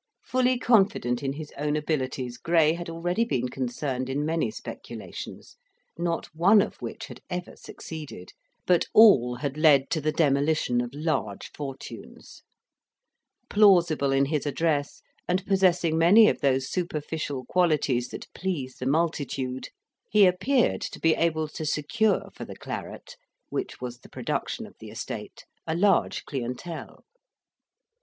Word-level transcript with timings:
Fully 0.23 0.57
confident 0.57 1.21
in 1.21 1.33
his 1.33 1.53
own 1.59 1.75
abilities, 1.75 2.39
Gray 2.39 2.73
had 2.73 2.89
already 2.89 3.23
been 3.23 3.47
concerned 3.49 4.09
in 4.09 4.25
many 4.25 4.49
speculations, 4.49 5.57
not 5.95 6.25
one 6.33 6.59
of 6.59 6.77
which 6.81 7.05
had 7.05 7.21
ever 7.29 7.55
succeeded, 7.55 8.33
but 8.65 8.87
all 8.95 9.35
had 9.35 9.57
led 9.57 9.91
to 9.91 10.01
the 10.01 10.11
demolition 10.11 10.81
of 10.81 10.91
large 10.95 11.51
fortunes. 11.53 12.41
Plausible 13.47 14.11
in 14.11 14.25
his 14.25 14.47
address, 14.47 15.03
and 15.27 15.45
possessing 15.45 15.99
many 15.99 16.27
of 16.27 16.41
those 16.41 16.67
superficial 16.67 17.45
qualities 17.45 18.07
that 18.09 18.25
please 18.33 18.77
the 18.77 18.87
multitude, 18.87 19.69
he 20.09 20.25
appeared 20.25 20.81
to 20.81 20.99
be 20.99 21.13
able 21.13 21.47
to 21.49 21.63
secure 21.63 22.31
for 22.33 22.43
the 22.43 22.55
claret 22.57 23.17
which 23.49 23.79
was 23.79 23.99
the 23.99 24.09
production 24.09 24.65
of 24.65 24.73
the 24.79 24.89
estate 24.89 25.45
a 25.67 25.75
large 25.75 26.25
clientele. 26.25 27.03